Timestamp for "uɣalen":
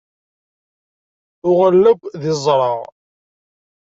1.49-1.85